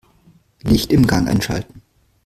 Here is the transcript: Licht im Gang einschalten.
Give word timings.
Licht 0.63 0.91
im 0.91 1.05
Gang 1.05 1.27
einschalten. 1.29 1.83